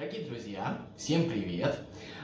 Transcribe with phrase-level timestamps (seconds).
[0.00, 1.78] Дорогие друзья, всем привет!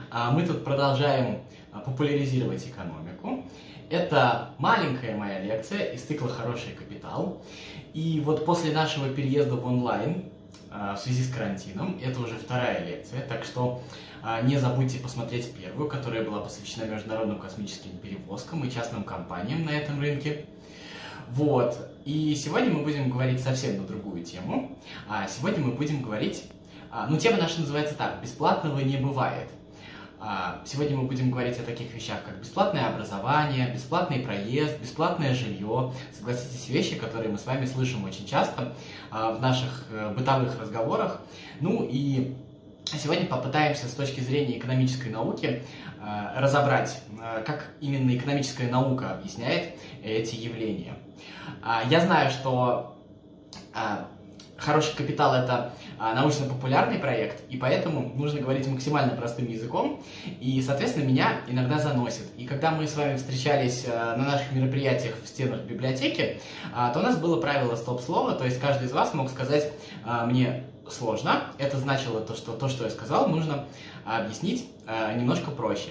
[0.09, 1.41] А, Мы тут продолжаем
[1.71, 3.45] а, популяризировать экономику.
[3.91, 7.43] Это маленькая моя лекция из цикла «Хороший капитал».
[7.93, 10.25] И вот после нашего переезда в онлайн
[10.71, 13.83] а, в связи с карантином, это уже вторая лекция, так что
[14.41, 20.01] не забудьте посмотреть первую, которая была посвящена международным космическим перевозкам и частным компаниям на этом
[20.01, 20.47] рынке.
[21.29, 21.77] Вот.
[22.05, 24.79] И сегодня мы будем говорить совсем на другую тему.
[25.07, 26.45] А сегодня мы будем говорить...
[26.91, 28.21] а, Ну, тема наша называется так.
[28.21, 29.49] Бесплатного не бывает.
[30.19, 35.93] А, Сегодня мы будем говорить о таких вещах, как бесплатное образование, бесплатный проезд, бесплатное жилье.
[36.17, 38.73] Согласитесь, вещи, которые мы с вами слышим очень часто
[39.11, 41.21] а, в наших э, бытовых разговорах.
[41.61, 42.35] Ну и
[42.85, 45.61] сегодня попытаемся с точки зрения экономической науки
[46.01, 47.01] э, разобрать,
[47.45, 50.95] как именно экономическая наука объясняет эти явления.
[51.61, 52.97] А, Я знаю, что
[53.73, 54.07] а,
[54.57, 60.03] Хороший капитал это а, научно-популярный проект, и поэтому нужно говорить максимально простым языком,
[60.39, 62.23] и, соответственно, меня иногда заносит.
[62.37, 66.41] И когда мы с вами встречались а, на наших мероприятиях в стенах библиотеки,
[66.73, 69.71] а, то у нас было правило стоп-слова, то есть каждый из вас мог сказать
[70.25, 73.65] мне сложно, это значило то, что то, что я сказал, нужно
[74.05, 74.67] объяснить
[75.15, 75.89] немножко проще.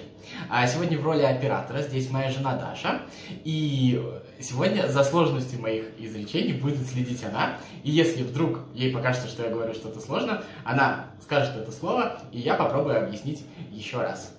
[0.48, 3.02] А сегодня в роли оператора здесь моя жена Даша,
[3.44, 4.02] и
[4.40, 9.50] сегодня за сложностью моих изречений будет следить она, и если вдруг ей покажется, что я
[9.50, 14.32] говорю что-то сложно, она скажет это слово, и я попробую объяснить еще раз.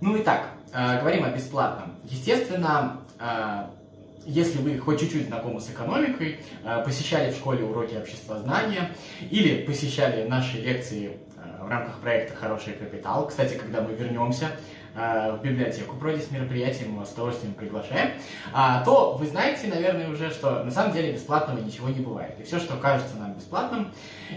[0.00, 1.94] Ну и так, э, говорим о бесплатном.
[2.04, 3.66] Естественно, э,
[4.26, 8.90] если вы хоть чуть-чуть знакомы с экономикой, э, посещали в школе уроки обществознания
[9.30, 11.23] или посещали наши лекции э,
[11.64, 14.50] в рамках проекта «Хороший капитал», кстати, когда мы вернемся
[14.94, 18.10] э, в библиотеку проводить мероприятие, мы вас с удовольствием приглашаем,
[18.52, 22.38] а, то вы знаете, наверное, уже, что на самом деле бесплатного ничего не бывает.
[22.38, 23.92] И все, что кажется нам бесплатным,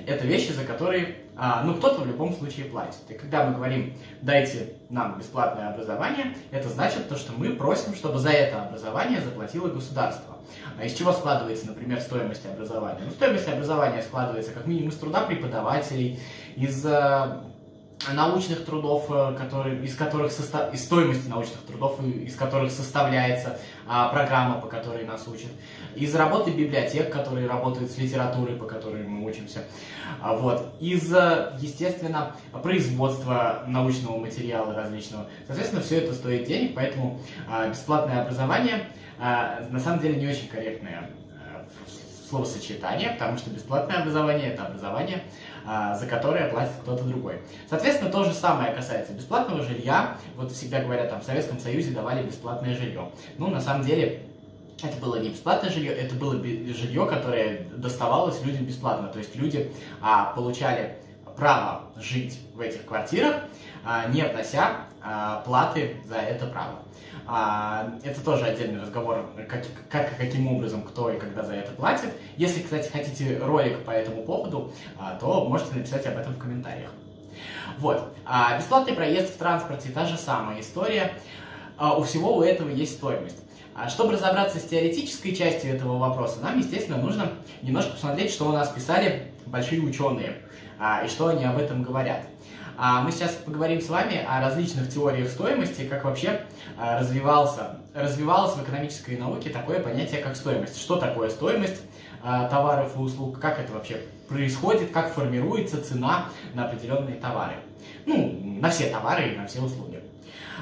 [0.05, 3.01] это вещи, за которые, а, ну, кто-то в любом случае платит.
[3.09, 8.19] И когда мы говорим «дайте нам бесплатное образование», это значит то, что мы просим, чтобы
[8.19, 10.37] за это образование заплатило государство.
[10.79, 13.01] А из чего складывается, например, стоимость образования?
[13.05, 16.19] Ну, стоимость образования складывается как минимум из труда преподавателей,
[16.55, 17.37] из э,
[18.11, 24.09] научных трудов, э, которые, из которых состав, из стоимости научных трудов, из которых составляется а,
[24.09, 25.51] программа, по которой нас учат,
[25.95, 29.63] из работы библиотек, которые работают с литературой, по которой мы учимся,
[30.21, 35.27] А, вот, из, э, естественно, производства научного материала различного.
[35.45, 37.19] Соответственно, все это стоит денег, поэтому
[37.49, 38.87] а, бесплатное образование
[39.19, 41.09] а, на самом деле не очень корректное
[42.27, 45.23] словосочетание, потому что бесплатное образование это образование,
[45.65, 47.41] а, за которое платит кто-то другой.
[47.69, 50.17] Соответственно, то же самое касается бесплатного жилья.
[50.35, 53.09] Вот всегда говорят, там в Советском Союзе давали бесплатное жилье.
[53.37, 54.23] Ну, на самом деле,
[54.83, 59.07] это было не бесплатное жилье, это было жилье, которое доставалось людям бесплатно.
[59.07, 59.71] То есть люди
[60.01, 60.97] а, получали
[61.37, 63.35] право жить в этих квартирах,
[63.85, 66.79] а, не внося а, платы за это право.
[67.25, 72.11] А, это тоже отдельный разговор, как, как каким образом, кто и когда за это платит.
[72.35, 74.73] Если, кстати, хотите ролик по этому поводу,
[75.19, 76.91] то можете написать об этом в комментариях.
[77.79, 78.15] Вот.
[78.57, 81.13] Бесплатный проезд в транспорте, та же самая история.
[81.79, 83.37] У всего у этого есть стоимость.
[83.89, 88.69] Чтобы разобраться с теоретической частью этого вопроса, нам, естественно, нужно немножко посмотреть, что у нас
[88.69, 90.41] писали большие ученые
[91.03, 92.21] и что они об этом говорят.
[92.79, 96.41] А мы сейчас поговорим с вами о различных теориях стоимости, как вообще
[96.77, 100.79] а, развивался, развивалось в экономической науке такое понятие, как стоимость.
[100.79, 101.81] Что такое стоимость
[102.21, 107.55] а, товаров и услуг, как это вообще происходит, как формируется цена на определенные товары.
[108.05, 109.99] Ну, на все товары и на все услуги.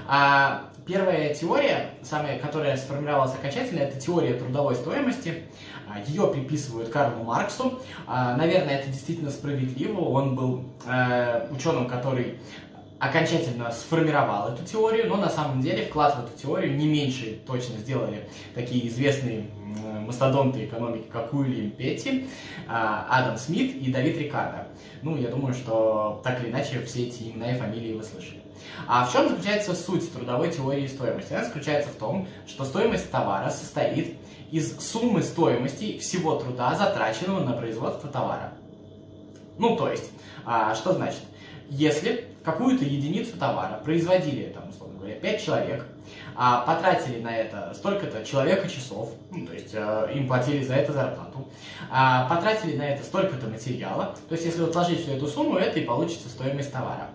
[0.08, 5.44] А первая теория, самая, которая сформировалась окончательно, это теория трудовой стоимости.
[5.88, 7.80] А, Ее приписывают Карлу Марксу.
[8.08, 10.00] А, Наверное, это действительно справедливо.
[10.02, 12.40] Он был э, ученым, который
[13.00, 17.78] окончательно сформировал эту теорию, но на самом деле вклад в эту теорию не меньше точно
[17.78, 19.46] сделали такие известные
[20.06, 22.28] мастодонты экономики, как Уильям Петти,
[22.68, 24.68] а, Адам Смит и Давид Рикардо.
[25.02, 28.42] Ну, я думаю, что так или иначе все эти имена и фамилии вы слышали.
[28.88, 31.34] А в чем заключается суть трудовой теории стоимости?
[31.34, 34.16] Она заключается в том, что стоимость товара состоит
[34.52, 38.54] из суммы стоимости всего труда, затраченного на производство товара.
[39.58, 40.12] Ну, то есть,
[40.46, 41.22] а, что значит?
[41.70, 45.86] Если какую-то единицу товара производили, там, условно говоря, 5 человек,
[46.36, 50.94] а потратили на это столько-то человека часов, ну, то есть э, им платили за это
[50.94, 51.48] зарплату,
[51.90, 55.86] а, потратили на это столько-то материала, то есть если отложить всю эту сумму, это и
[55.86, 57.10] получится стоимость товара.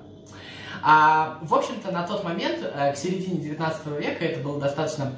[0.82, 5.12] А, в общем-то, на тот момент, э, к середине 19 века, это было достаточно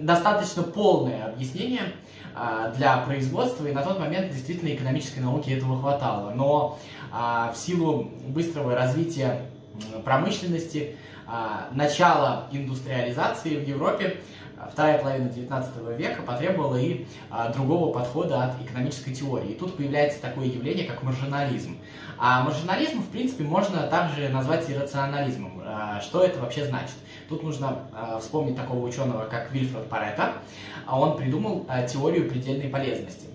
[0.00, 1.92] достаточно полное объяснение
[2.34, 6.30] а, для производства, и на тот момент действительно экономической науки этого хватало.
[6.30, 6.78] Но
[7.10, 9.42] а, в силу быстрого развития
[10.04, 10.96] промышленности,
[11.26, 14.20] а, начала индустриализации в Европе,
[14.72, 19.52] вторая половина 19 века потребовала и а, другого подхода от экономической теории.
[19.52, 21.78] И тут появляется такое явление, как маржинализм.
[22.18, 25.62] А маржинализм, в принципе, можно также назвать и рационализмом.
[25.64, 26.94] А, что это вообще значит?
[27.28, 30.32] Тут нужно а, вспомнить такого ученого, как Вильфред Паретта.
[30.90, 33.26] Он придумал а, теорию предельной полезности.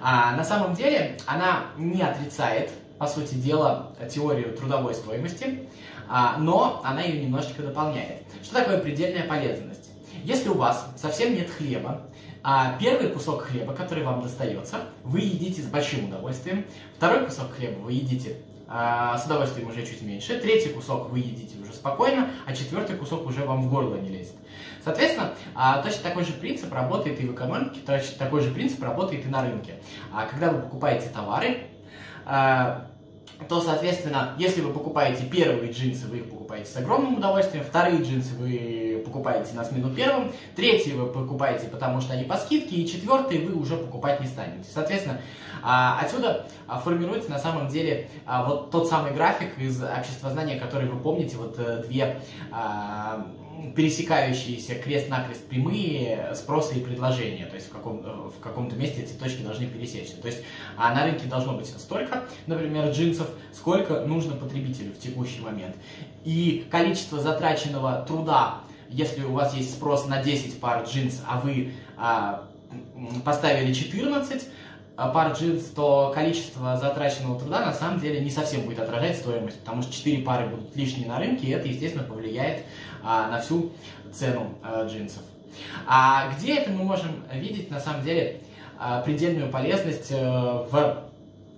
[0.00, 5.68] А, на самом деле она не отрицает, по сути дела, теорию трудовой стоимости,
[6.08, 8.22] а, но она ее немножечко дополняет.
[8.42, 9.85] Что такое предельная полезность?
[10.26, 12.02] Если у вас совсем нет хлеба,
[12.42, 16.64] а первый кусок хлеба, который вам достается, вы едите с большим удовольствием.
[16.96, 20.40] Второй кусок хлеба вы едите а, с удовольствием уже чуть меньше.
[20.40, 24.34] Третий кусок вы едите уже спокойно, а четвертый кусок уже вам в горло не лезет.
[24.82, 29.24] Соответственно, а, точно такой же принцип работает и в экономике, точно такой же принцип работает
[29.24, 29.74] и на рынке.
[30.12, 31.68] А, когда вы покупаете товары,
[32.24, 32.88] а,
[33.48, 38.34] то, соответственно, если вы покупаете первые джинсы, вы их покупаете с огромным удовольствием, вторые джинсы
[38.34, 43.46] вы покупаете на смену первым, третьи вы покупаете, потому что они по скидке, и четвертые
[43.46, 44.68] вы уже покупать не станете.
[44.72, 45.20] Соответственно,
[45.62, 50.58] а, отсюда а, формируется на самом деле а, вот тот самый график из общества знания,
[50.58, 52.20] который вы помните, вот э, две
[53.74, 59.42] пересекающиеся крест-накрест прямые спроса и предложения, то есть в, каком, в каком-то месте эти точки
[59.42, 60.16] должны пересечься.
[60.16, 60.42] То есть
[60.76, 65.76] а на рынке должно быть столько, например, джинсов, сколько нужно потребителю в текущий момент.
[66.24, 71.72] И количество затраченного труда, если у вас есть спрос на 10 пар джинс, а вы
[71.96, 72.48] а,
[73.24, 74.46] поставили 14, а,
[74.96, 79.82] пар джинс, то количество затраченного труда на самом деле не совсем будет отражать стоимость, потому
[79.82, 82.64] что 4 пары будут лишние на рынке, и это, естественно, повлияет
[83.02, 83.72] а, на всю
[84.12, 85.22] цену а, джинсов.
[85.86, 88.40] А где это мы можем видеть, на самом деле,
[88.78, 91.06] а, предельную полезность а, в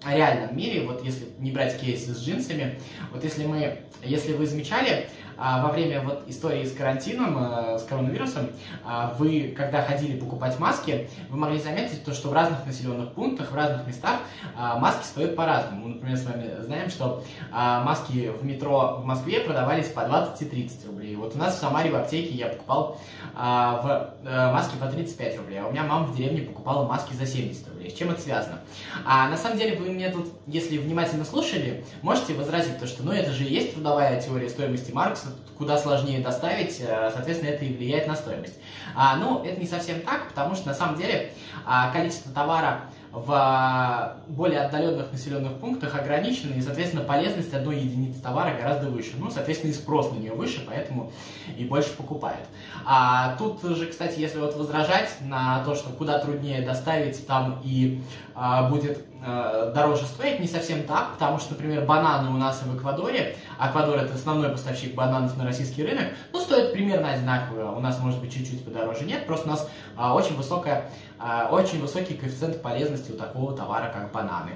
[0.07, 2.79] реальном мире, вот если не брать кейсы с джинсами,
[3.13, 5.09] вот если мы, если вы замечали,
[5.39, 8.51] во время вот истории с карантином, э, с коронавирусом,
[8.85, 13.53] а, вы, когда ходили покупать маски, вы могли заметить то, что в разных населенных пунктах,
[13.53, 14.17] в разных местах
[14.57, 15.89] а, маски стоят по-разному.
[15.89, 20.45] Мы, например, с вами знаем, что маски в метро в Москве продавались по 20 и
[20.45, 21.17] 30 рублей.
[21.17, 22.99] Вот у нас в Самаре в аптеке я покупал
[23.35, 27.27] в э, маски по 35 рублей, а у меня мама в деревне покупала маски за
[27.27, 27.91] 70 рублей.
[27.91, 28.61] С чем это связано?
[29.05, 33.13] А на самом деле вы мне тут, если внимательно слушали, можете возразить то, что ну
[33.13, 37.77] это же и есть трудовая теория стоимости Маркса, куда сложнее доставить, э, соответственно, это и
[37.77, 38.55] влияет на стоимость.
[38.95, 41.33] А, ну, это не совсем так, потому что на самом деле
[41.67, 48.55] а, количество товара в более отдаленных населенных пунктах ограничено, и, соответственно, полезность одной единицы товара
[48.55, 49.13] гораздо выше.
[49.19, 51.11] Ну, соответственно, и спрос на нее выше, поэтому
[51.57, 52.47] и больше покупают.
[52.85, 58.03] А тут же, кстати, если вот возражать на то, что куда труднее доставить, там и
[58.35, 62.77] а, будет а, дороже стоить, не совсем так, потому что, например, бананы у нас в
[62.77, 67.99] Эквадоре, Эквадор это основной поставщик бананов на российский рынок, ну, стоят примерно одинаково, у нас
[67.99, 72.63] может быть чуть-чуть подороже, нет, просто у нас а, очень высокая, а, очень высокий коэффициент
[72.63, 74.53] полезности у такого товара, как бананы.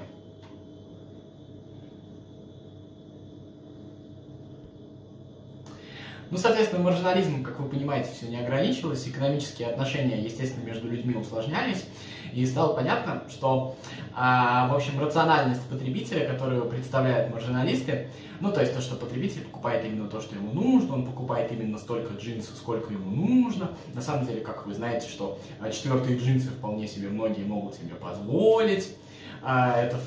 [6.33, 11.85] Ну, соответственно, маржинализм, как вы понимаете, все не ограничивалось, экономические отношения, естественно, между людьми усложнялись,
[12.33, 13.75] и стало понятно, что,
[14.15, 19.85] а, в общем, рациональность потребителя, которую представляют маржиналисты, ну, то есть то, что потребитель покупает
[19.85, 23.71] именно то, что ему нужно, он покупает именно столько джинсов, сколько ему нужно.
[23.93, 27.95] На самом деле, как вы знаете, что а, четвертые джинсы вполне себе многие могут себе
[27.95, 28.95] позволить.
[29.41, 29.99] А, это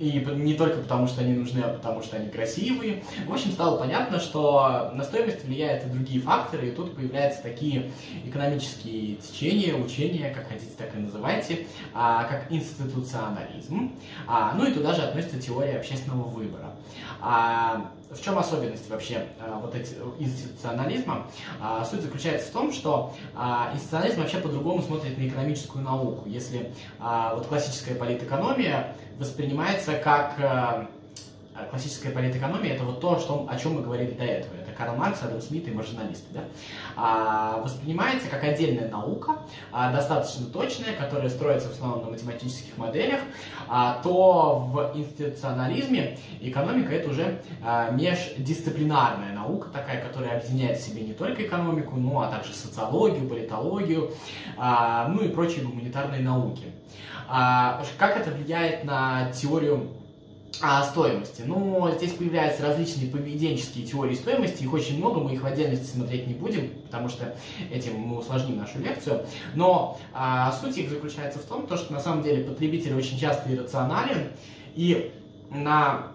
[0.00, 3.04] и не только потому, что они нужны, а потому что они красивые.
[3.26, 7.92] В общем, стало понятно, что на стоимость влияют и другие факторы, и тут появляются такие
[8.24, 13.92] экономические течения, учения, как хотите, так и называйте, а, как институционализм.
[14.26, 16.74] А, ну и туда же относится теория общественного выбора.
[17.20, 21.26] А, в чем особенность вообще а, вот эти, институционализма?
[21.60, 26.28] А, суть заключается в том, что а, институционализм вообще по-другому смотрит на экономическую науку.
[26.28, 30.86] Если вот классическая политэкономия воспринимается как э,
[31.70, 34.54] классическая политэкономия, это вот то, о чем мы говорили до этого.
[34.80, 36.26] Карл Маркс, Адам Смит и маржиналисты.
[36.32, 36.40] Да?
[36.96, 39.40] А, воспринимается как отдельная наука,
[39.72, 43.20] а, достаточно точная, которая строится в основном на математических моделях,
[43.68, 47.42] а, то в институционализме экономика это уже
[47.92, 54.12] междисциплинарная наука такая, которая объединяет в себе не только экономику, но а также социологию, политологию,
[54.56, 56.72] ну и прочие гуманитарные науки.
[57.28, 59.90] Как это влияет на теорию
[60.62, 61.42] а, стоимости.
[61.46, 66.26] Но здесь появляются различные поведенческие теории стоимости, их очень много, мы их в отдельности смотреть
[66.26, 67.34] не будем, потому что
[67.70, 69.24] этим мы усложним нашу лекцию.
[69.54, 74.28] Но а, суть их заключается в том, что на самом деле потребитель очень часто иррационален,
[74.74, 75.12] и
[75.50, 76.12] на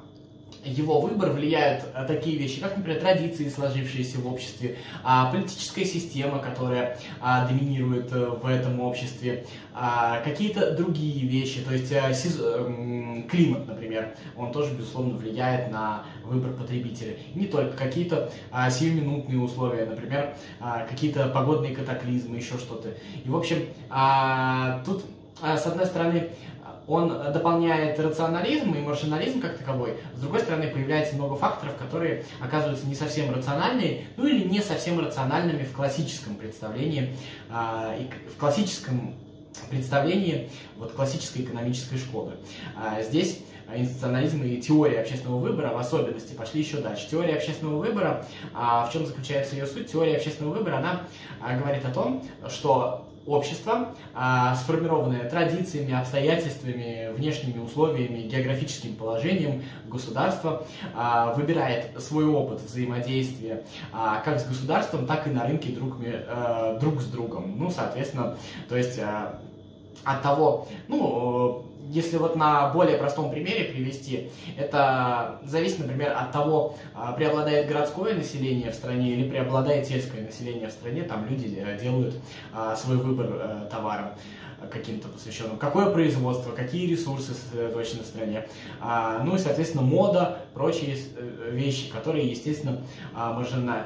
[0.65, 6.39] его выбор влияют а, такие вещи, как, например, традиции, сложившиеся в обществе, а, политическая система,
[6.39, 9.45] которая а, доминирует э, в этом обществе,
[10.23, 17.17] какие-то другие вещи, то есть э, климат, например, он тоже, безусловно, влияет на выбор потребителя.
[17.33, 18.31] Не только какие-то
[18.69, 20.35] сиюминутные условия, например,
[20.89, 22.89] какие-то погодные катаклизмы, еще что-то.
[23.25, 23.65] И, в общем,
[24.85, 25.03] тут,
[25.41, 26.29] с одной стороны,
[26.87, 29.97] он дополняет рационализм и маржинализм как таковой.
[30.15, 34.99] С другой стороны, появляется много факторов, которые оказываются не совсем рациональными, ну или не совсем
[34.99, 37.15] рациональными в классическом представлении,
[37.49, 37.95] а,
[38.33, 39.15] в классическом
[39.69, 42.33] представлении вот, классической экономической школы.
[42.75, 43.39] А, здесь
[43.73, 47.07] институционализм и теория общественного выбора в особенности пошли еще дальше.
[47.09, 49.91] Теория общественного выбора, а, в чем заключается ее суть?
[49.91, 58.27] Теория общественного выбора, она говорит о том, что общество, а, сформированное традициями, обстоятельствами, внешними условиями,
[58.27, 65.45] географическим положением государства, а, выбирает свой опыт взаимодействия а, как с государством, так и на
[65.45, 65.95] рынке друг,
[66.27, 67.57] а, друг с другом.
[67.57, 68.37] Ну, соответственно,
[68.69, 68.99] то есть
[70.03, 76.75] от того, ну, если вот на более простом примере привести, это зависит, например, от того,
[76.93, 81.79] а, преобладает городское население в стране или преобладает сельское население в стране, там люди э,
[81.79, 82.15] делают
[82.53, 84.09] а, свой выбор э, товаром
[84.71, 88.47] каким-то посвященным, какое производство, какие ресурсы сосредоточены в стране,
[88.81, 92.81] а, ну и, соответственно, мода, прочие э, вещи, которые, естественно,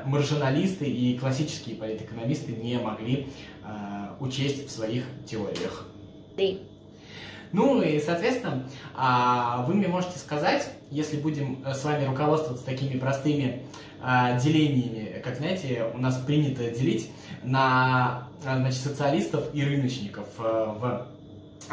[0.05, 3.27] маржиналисты и классические политэкономисты не могли
[4.19, 5.85] учесть в своих теориях.
[7.51, 12.97] Ну и, соответственно, а, вы мне можете сказать, если будем э, с вами руководствоваться такими
[12.99, 13.63] простыми
[14.01, 17.09] а, делениями, как, знаете, у нас принято делить
[17.43, 21.07] на а, значит, социалистов и рыночников э, в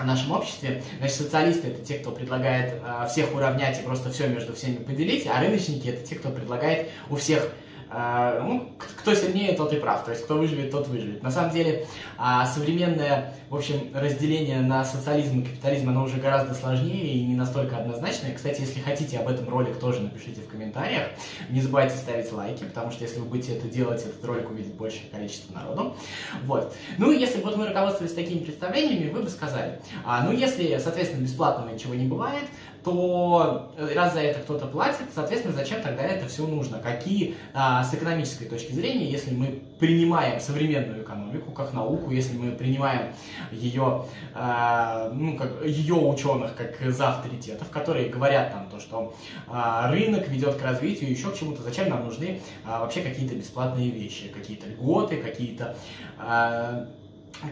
[0.03, 0.83] нашем обществе.
[0.99, 5.41] Значит, социалисты это те, кто предлагает всех уравнять и просто все между всеми поделить, а
[5.41, 7.51] рыночники это те, кто предлагает у всех
[7.89, 11.23] а, ну, кто сильнее, тот и прав, то есть кто выживет, тот выживет.
[11.23, 11.87] На самом деле,
[12.19, 17.37] а, современное, в общем, разделение на социализм и капитализм, оно уже гораздо сложнее и не
[17.37, 18.35] настолько однозначное.
[18.35, 21.11] Кстати, если хотите об этом ролик, тоже напишите в комментариях.
[21.51, 25.09] Не забывайте ставить лайки, потому что если вы будете это делать, этот ролик увидит большее
[25.11, 25.97] количество народу.
[26.45, 26.75] Вот.
[26.99, 31.71] Ну, если вот мы руководствовались такими представлениями, вы бы сказали, а, ну, если, соответственно, бесплатного
[31.71, 32.45] ничего не бывает,
[32.87, 36.79] то раз за это кто-то платит, соответственно, зачем тогда это все нужно?
[36.79, 42.53] Какие, а, с экономической точки зрения, если мы принимаем современную экономику как науку, если мы
[42.53, 43.13] принимаем
[43.51, 49.17] ее, а, ну, как, ее ученых как за авторитетов, которые говорят нам то, что
[49.49, 53.91] а, рынок ведет к развитию, еще к чему-то, зачем нам нужны а, вообще какие-то бесплатные
[53.91, 55.77] вещи, какие-то льготы, какие-то
[56.21, 56.87] а,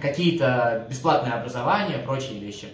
[0.00, 2.68] какие-то бесплатное образование, прочие вещи.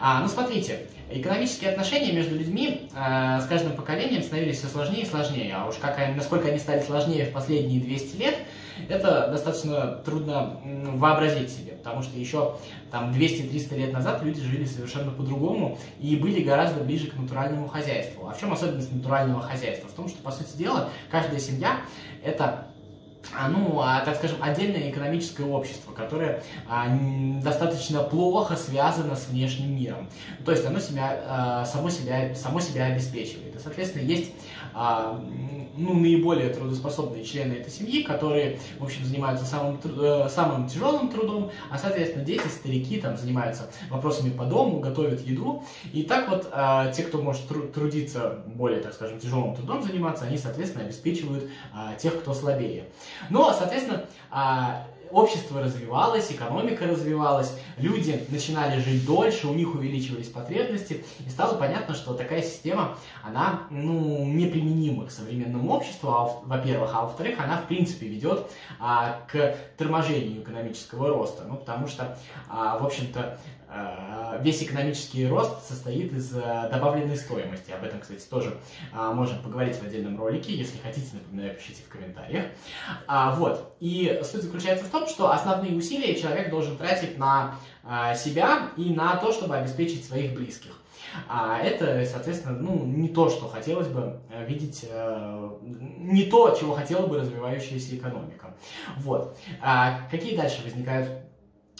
[0.00, 5.06] А, ну, смотрите, экономические отношения между людьми э, с каждым поколением становились все сложнее и
[5.06, 5.54] сложнее.
[5.56, 8.36] А уж как, насколько они стали сложнее в последние 200 лет,
[8.88, 12.56] это достаточно трудно вообразить себе, потому что еще
[12.90, 18.28] там 200-300 лет назад люди жили совершенно по-другому и были гораздо ближе к натуральному хозяйству.
[18.28, 19.88] А в чем особенность натурального хозяйства?
[19.88, 21.80] В том, что, по сути дела, каждая семья–
[22.24, 22.69] это
[23.48, 26.86] ну, а, так скажем, отдельное экономическое общество, которое а,
[27.42, 30.08] достаточно плохо связано с внешним миром.
[30.44, 33.56] То есть оно себя, а, само, себя, само себя обеспечивает.
[33.56, 34.32] И, соответственно, есть
[34.72, 35.20] а,
[35.76, 41.50] ну, наиболее трудоспособные члены этой семьи, которые, в общем, занимаются самым, э, самым тяжелым трудом,
[41.70, 45.64] а, соответственно, дети, старики там занимаются вопросами по дому, готовят еду.
[45.92, 50.24] И так вот а, те, кто может тру- трудиться более, так скажем, тяжелым трудом заниматься,
[50.24, 52.84] они, соответственно, обеспечивают а, тех, кто слабее.
[53.28, 61.04] А, соответственно, а, общество развивалось, экономика развивалась, люди начинали жить дольше, у них увеличивались потребности,
[61.24, 67.02] и стало понятно, что такая система, она, ну, неприменима к современному обществу, а, во-первых, а
[67.02, 68.46] во-вторых, она, в принципе, ведет
[68.78, 73.38] а, к торможению экономического роста, ну, потому что, а, в общем-то,
[73.72, 77.70] Э, весь экономический рост состоит из э, добавленной стоимости.
[77.70, 78.58] Об этом, кстати, тоже
[78.92, 80.52] э, можем поговорить в отдельном ролике.
[80.52, 82.46] Если хотите, напоминаю, пишите в комментариях.
[83.06, 83.76] А, вот.
[83.78, 87.54] И суть заключается в том, что основные усилия человек должен тратить на
[88.14, 90.72] себя и на то, чтобы обеспечить своих близких.
[91.28, 94.84] А это, соответственно, ну, не то, что хотелось бы видеть,
[95.62, 98.54] не то, чего хотела бы развивающаяся экономика.
[98.98, 99.36] Вот.
[99.60, 101.08] А какие дальше возникают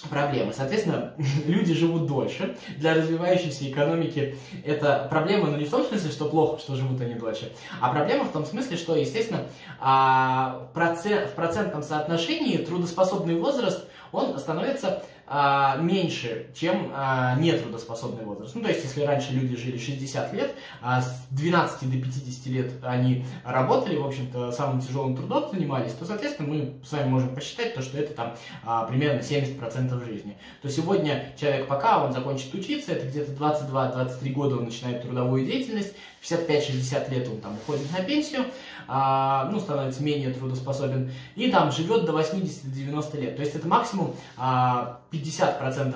[0.09, 0.53] проблемы.
[0.53, 1.15] Соответственно,
[1.47, 2.57] люди живут дольше.
[2.77, 7.15] Для развивающейся экономики это проблема, но не в том смысле, что плохо, что живут они
[7.15, 9.43] дольше, а проблема в том смысле, что, естественно,
[9.79, 15.03] а, в процентном соотношении трудоспособный возраст, он становится
[15.33, 18.53] а, меньше, чем а, нетрудоспособный возраст.
[18.57, 22.73] Ну, то есть, если раньше люди жили 60 лет, а с 12 до 50 лет
[22.83, 27.77] они работали, в общем-то, самым тяжелым трудом занимались, то, соответственно, мы с вами можем посчитать
[27.77, 28.35] то, что это там
[28.65, 30.37] а, примерно 70% жизни.
[30.63, 35.95] То сегодня человек, пока он закончит учиться, это где-то 22-23 года он начинает трудовую деятельность,
[36.23, 38.45] 55-60 лет он там уходит на пенсию,
[38.87, 43.37] а, ну, становится менее трудоспособен, и там живет до 80-90 лет.
[43.37, 45.20] То есть это максимум а, 50%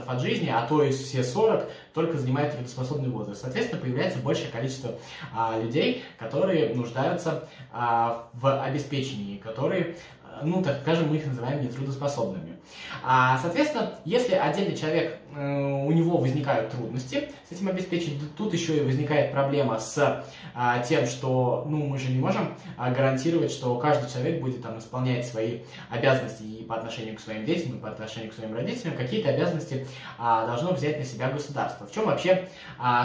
[0.06, 3.42] от жизни, а то и все 40, только занимает трудоспособный возраст.
[3.42, 4.92] Соответственно, появляется большее количество
[5.34, 9.96] а, людей, которые нуждаются а, в обеспечении, которые
[10.42, 12.54] ну, так скажем, мы их называем нетрудоспособными.
[13.02, 18.78] А, соответственно, если отдельный человек, э, у него возникают трудности с этим обеспечить, тут еще
[18.78, 23.76] и возникает проблема с а, тем, что, ну, мы же не можем а, гарантировать, что
[23.76, 27.88] каждый человек будет там исполнять свои обязанности и по отношению к своим детям, и по
[27.88, 29.86] отношению к своим родителям, какие-то обязанности
[30.18, 31.86] а, должно взять на себя государство.
[31.86, 32.48] В чем вообще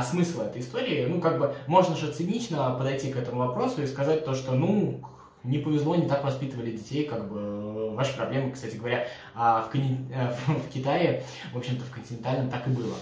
[0.09, 1.05] смысл этой истории?
[1.05, 5.01] Ну, как бы, можно же цинично подойти к этому вопросу и сказать то, что, ну,
[5.43, 10.33] не повезло, не так воспитывали детей, как бы ваши проблемы, кстати говоря, а, в, э,
[10.47, 12.95] в Китае, в общем-то, в континентальном так и было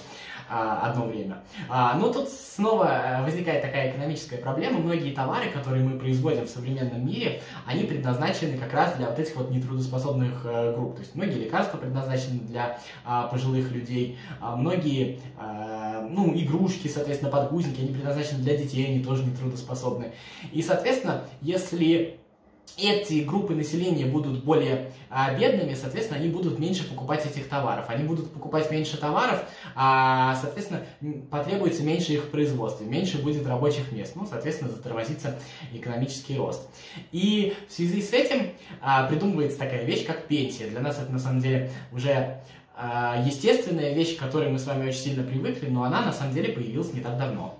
[0.49, 1.43] а, одно время.
[1.67, 4.79] А, но тут снова э, возникает такая экономическая проблема.
[4.79, 9.35] Многие товары, которые мы производим в современном мире, они предназначены как раз для вот этих
[9.35, 10.95] вот нетрудоспособных э, групп.
[10.95, 12.79] То есть многие лекарства предназначены для
[13.31, 15.19] пожилых людей, многие
[16.09, 20.13] ну, игрушки, соответственно, подгузники, они предназначены для детей, они тоже нетрудоспособны.
[20.51, 22.19] И, соответственно, если
[22.77, 27.85] эти группы населения будут более а, бедными, соответственно, они будут меньше покупать этих товаров.
[27.87, 29.43] Они будут покупать меньше товаров,
[29.75, 30.83] а, соответственно,
[31.31, 35.39] потребуется меньше их в производстве, меньше будет рабочих мест, ну, соответственно, затормозится
[35.73, 36.69] экономический рост.
[37.11, 40.67] И в связи с этим а, придумывается такая вещь, как пенсия.
[40.67, 42.41] Для нас это, на самом деле, уже
[42.75, 46.33] а, естественная вещь, к которой мы с вами очень сильно привыкли, но она, на самом
[46.33, 47.57] деле, появилась не так давно.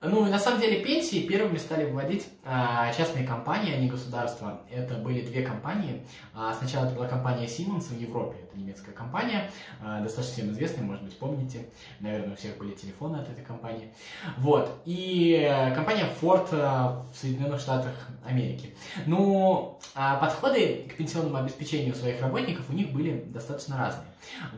[0.00, 4.60] Ну и на самом деле пенсии первыми стали вводить а, частные компании, а не государства.
[4.70, 6.06] Это были две компании.
[6.32, 9.50] А, сначала это была компания Siemens в Европе, это немецкая компания,
[9.82, 11.66] а, достаточно всем известная, может быть, помните.
[11.98, 13.92] Наверное, у всех были телефоны от этой компании.
[14.36, 14.70] Вот.
[14.84, 18.76] И э, компания Ford а, в Соединенных Штатах Америки.
[19.06, 24.06] Ну, а подходы к пенсионному обеспечению своих работников у них были достаточно разные.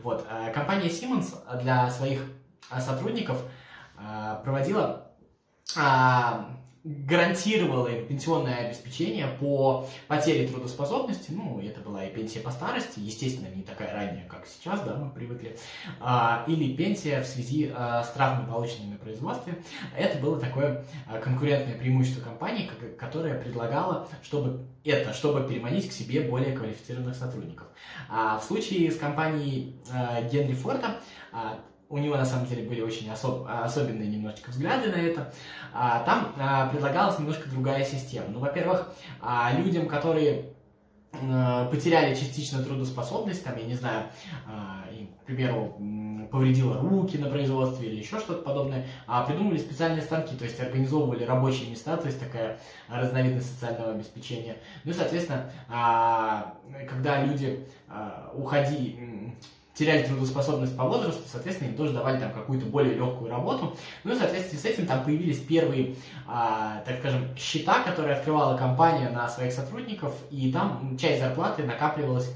[0.03, 0.23] Вот.
[0.29, 2.21] А, компания Siemens для своих
[2.79, 3.41] сотрудников
[4.43, 5.00] проводила
[6.83, 13.47] гарантировала им пенсионное обеспечение по потере трудоспособности, ну, это была и пенсия по старости, естественно,
[13.53, 15.55] не такая ранняя, как сейчас, да, мы привыкли,
[15.99, 19.61] а, или пенсия в связи а, с травмами, полученными на производстве.
[19.95, 26.21] Это было такое а, конкурентное преимущество компании, которое предлагало, чтобы это, чтобы переманить к себе
[26.21, 27.67] более квалифицированных сотрудников.
[28.09, 30.99] А в случае с компанией а, Генри Форда
[31.31, 31.59] а,
[31.91, 35.33] у него на самом деле были очень особ, особенные немножечко взгляды на это.
[35.73, 38.27] А, там а, предлагалась немножко другая система.
[38.29, 40.45] Ну, во-первых, а, людям, которые
[41.13, 44.05] а, потеряли частично трудоспособность, там, я не знаю,
[44.47, 45.77] а, им, к примеру,
[46.31, 51.25] повредило руки на производстве или еще что-то подобное, а придумали специальные станки, то есть организовывали
[51.25, 54.55] рабочие места, то есть такая разновидность социального обеспечения.
[54.85, 56.53] Ну и, соответственно, а,
[56.89, 57.67] когда люди
[58.33, 59.35] уходили
[59.73, 63.75] теряли трудоспособность по возрасту, соответственно, им тоже давали там какую-то более легкую работу.
[64.03, 65.95] Ну и в соответствии с этим там появились первые,
[66.27, 72.33] а, так скажем, счета, которые открывала компания на своих сотрудников, и там часть зарплаты накапливалась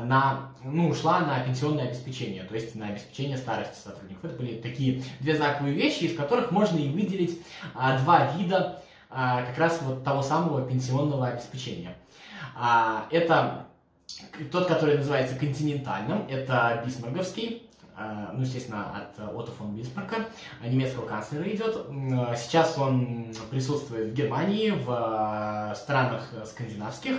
[0.00, 4.24] на, ну, ушла на пенсионное обеспечение, то есть на обеспечение старости сотрудников.
[4.24, 7.40] Это были такие две знаковые вещи, из которых можно и выделить
[7.74, 11.96] а, два вида а, как раз вот того самого пенсионного обеспечения.
[12.54, 13.67] А, это
[14.50, 20.26] тот, который называется континентальным, это бисмарговский, э, ну, естественно, от Отто фон Бисмарка,
[20.64, 21.86] немецкого канцлера идет.
[22.36, 27.16] Сейчас он присутствует в Германии, в э, странах скандинавских,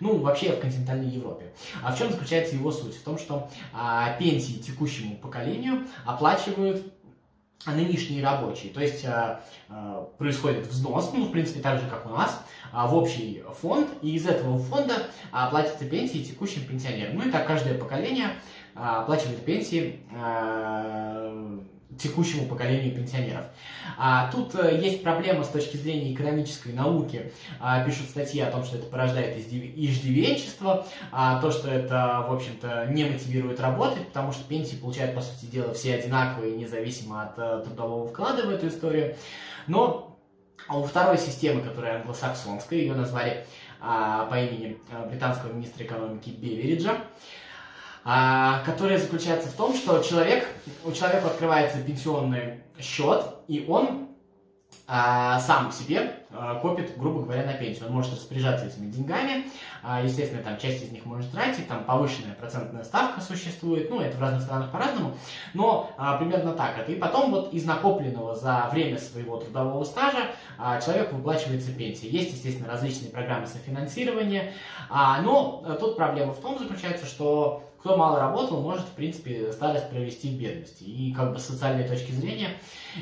[0.00, 1.52] ну, вообще в континентальной Европе.
[1.82, 2.96] А в чем заключается его суть?
[2.96, 6.84] В том, что а, пенсии текущему поколению оплачивают
[7.66, 8.72] нынешние рабочие.
[8.72, 12.76] То есть э, э, происходит взнос, ну, в принципе, так же, как у нас, э,
[12.86, 14.94] в общий фонд, и из этого фонда
[15.32, 17.16] э, платятся пенсии текущим пенсионерам.
[17.16, 18.30] Ну и так каждое поколение
[18.74, 20.00] оплачивает пенсии
[21.98, 23.44] текущему поколению пенсионеров.
[23.98, 27.32] А, тут а, есть проблема с точки зрения экономической науки.
[27.60, 32.86] А, пишут статьи о том, что это порождает иждивенчество, а, то, что это, в общем-то,
[32.90, 37.60] не мотивирует работать, потому что пенсии получают, по сути дела, все одинаковые, независимо от а,
[37.60, 39.16] трудового вклада в эту историю.
[39.66, 40.18] Но
[40.68, 43.44] у второй системы, которая англосаксонская, ее назвали
[43.80, 44.78] а, по имени
[45.08, 46.96] британского министра экономики Бевериджа, а,
[48.04, 50.46] которая заключается в том, что человек,
[50.84, 54.08] у человека открывается пенсионный счет, и он
[54.86, 56.21] а, сам себе а,
[56.60, 57.86] копит, грубо говоря, на пенсию.
[57.86, 59.46] Он может распоряжаться этими деньгами,
[59.82, 64.16] а, естественно, там часть из них может тратить, там повышенная процентная ставка существует, ну, это
[64.16, 65.16] в разных странах по-разному,
[65.54, 66.92] но а, примерно так это.
[66.92, 72.08] И потом вот из накопленного за время своего трудового стажа а, человеку выплачивается пенсия.
[72.08, 74.52] Есть, естественно, различные программы софинансирования,
[74.90, 79.90] но а, тут проблема в том заключается, что кто мало работал, может, в принципе, старость
[79.90, 80.84] провести в бедности.
[80.84, 82.50] И как бы с социальной точки зрения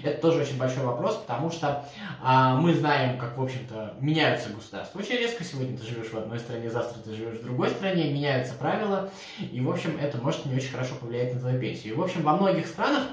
[0.03, 1.85] это тоже очень большой вопрос, потому что
[2.23, 5.45] а, мы знаем, как, в общем-то, меняются государства очень резко.
[5.45, 9.61] Сегодня ты живешь в одной стране, завтра ты живешь в другой стране, меняются правила, и,
[9.61, 11.95] в общем, это может не очень хорошо повлиять на твою пенсию.
[11.95, 13.05] И, в общем, во многих странах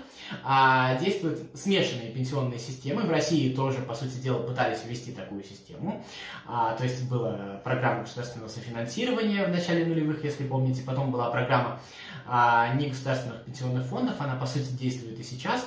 [0.43, 3.03] а, действуют смешанные пенсионные системы.
[3.03, 6.03] В России тоже, по сути дела, пытались ввести такую систему.
[6.45, 11.79] А, то есть была программа государственного софинансирования в начале нулевых, если помните, потом была программа
[12.27, 15.65] а, негосударственных пенсионных фондов, она, по сути, действует и сейчас.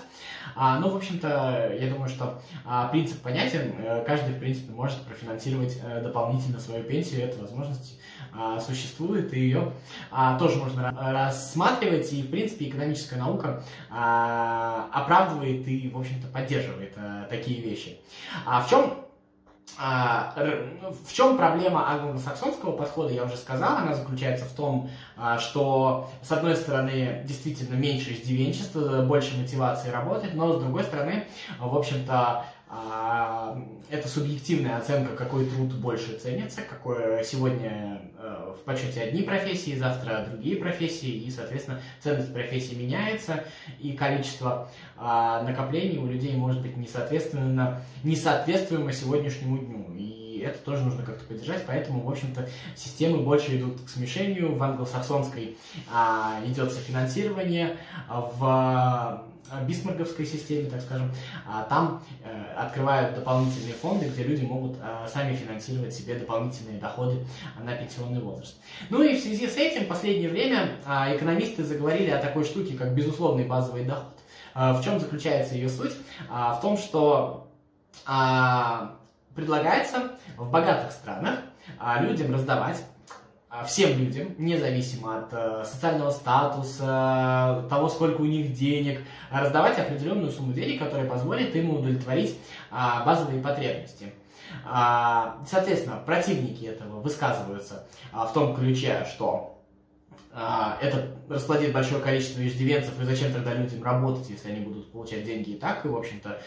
[0.55, 5.01] А, ну, в общем-то, я думаю, что а, принцип понятен, э, каждый, в принципе, может
[5.03, 7.99] профинансировать а, дополнительно свою пенсию, эта возможность
[8.65, 9.73] существует, и ее
[10.39, 17.61] тоже можно рассматривать, и, в принципе, экономическая наука оправдывает и, в общем-то, поддерживает а, такие
[17.61, 17.99] вещи.
[18.47, 19.05] А в чем
[19.79, 20.35] а,
[21.07, 26.33] в чем проблема англосаксонского подхода, я уже сказал, она заключается в том, а, что, с
[26.33, 31.25] одной стороны, действительно меньше издевенчества, больше мотивации работать, но, с другой стороны,
[31.59, 39.01] в общем-то, а, это субъективная оценка, какой труд больше ценится, какой сегодня э, в почете
[39.03, 43.43] одни профессии, завтра другие профессии, и, соответственно, ценность профессии меняется,
[43.81, 49.87] и количество а, накоплений у людей может быть несоответственно, несоответствуемо сегодняшнему дню.
[49.97, 54.55] И это тоже нужно как-то поддержать, поэтому, в общем-то, системы больше идут к смешению.
[54.55, 55.57] В англосаксонской
[55.93, 57.79] а, идет софинансирование,
[58.09, 59.25] в
[59.67, 61.13] бисмарковской системе, так скажем,
[61.47, 67.25] а там э, открывают дополнительные фонды, где люди могут э, сами финансировать себе дополнительные доходы
[67.63, 68.57] на пенсионный возраст.
[68.89, 72.75] Ну и в связи с этим в последнее время э, экономисты заговорили о такой штуке,
[72.77, 74.19] как безусловный базовый доход.
[74.55, 75.93] Э, в чем заключается ее суть?
[76.29, 77.49] Э, в том, что
[78.07, 78.89] э,
[79.35, 81.41] предлагается в богатых странах
[81.79, 83.00] э, людям раздавать а,
[83.67, 90.53] всем людям, независимо от э, социального статуса, того, сколько у них денег, раздавать определенную сумму
[90.53, 92.39] денег, которая позволит им удовлетворить
[92.71, 94.13] э, базовые потребности.
[94.65, 99.60] Э, соответственно, противники этого высказываются в том ключе, что
[100.33, 105.51] это расплодит большое количество иждивенцев, и зачем тогда людям работать, если они будут получать деньги
[105.51, 106.41] и так, и, в общем-то,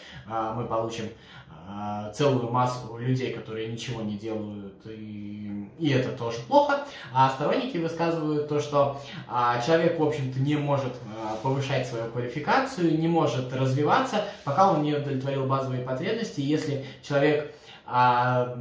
[0.56, 1.04] мы получим
[1.66, 6.84] а, целую массу людей, которые ничего не делают, и, и это тоже плохо.
[7.12, 12.98] А сторонники высказывают то, что а, человек, в общем-то, не может а, повышать свою квалификацию,
[12.98, 16.40] не может развиваться, пока он не удовлетворил базовые потребности.
[16.40, 17.54] Если человек,
[17.86, 18.58] а,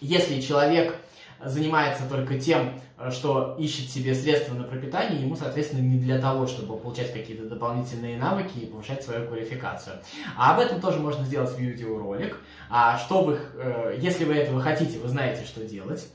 [0.00, 0.96] если человек
[1.44, 6.46] занимается только тем, э, что ищет себе средства на пропитание, ему, соответственно, не для того,
[6.46, 9.96] чтобы получать какие-то дополнительные навыки и повышать свою квалификацию.
[10.36, 12.38] А об этом тоже можно сделать видеоролик.
[12.70, 16.08] А что вы, э, если вы этого хотите, вы знаете, что делать.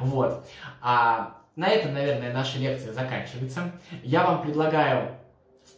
[0.00, 0.46] Вот.
[0.80, 3.72] А на этом, наверное, наша лекция заканчивается.
[4.02, 5.16] Я вам предлагаю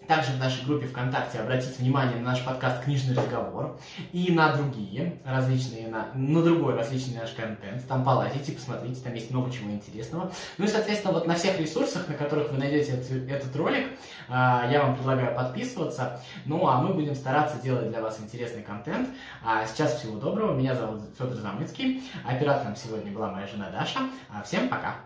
[0.06, 3.78] также в нашей группе ВКонтакте обратить внимание на наш подкаст «Книжный разговор»
[4.12, 7.86] и на другие различные, на, на другой различный наш контент.
[7.86, 10.30] Там полазите, посмотрите, там есть много чего интересного.
[10.58, 13.86] Ну и, соответственно, вот на всех ресурсах, на которых вы найдете этот, этот ролик,
[14.28, 16.20] а, я вам предлагаю подписываться.
[16.44, 19.08] Ну а мы будем стараться делать для вас интересный контент.
[19.44, 20.56] А сейчас всего доброго.
[20.56, 22.02] Меня зовут Федор Замыцкий.
[22.24, 24.00] Оператором сегодня была моя жена Даша.
[24.30, 24.96] А всем пока!